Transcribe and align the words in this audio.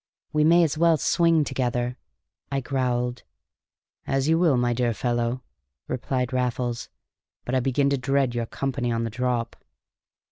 "We 0.33 0.43
may 0.43 0.63
as 0.63 0.79
well 0.79 0.97
swing 0.97 1.43
together!" 1.43 1.95
I 2.51 2.59
growled. 2.59 3.21
"As 4.07 4.27
you 4.27 4.39
will, 4.39 4.57
my 4.57 4.73
dear 4.73 4.95
fellow," 4.95 5.43
replied 5.87 6.33
Raffles. 6.33 6.89
"But 7.45 7.53
I 7.53 7.59
begin 7.59 7.91
to 7.91 7.99
dread 7.99 8.33
your 8.33 8.47
company 8.47 8.91
on 8.91 9.03
the 9.03 9.11
drop!" 9.11 9.55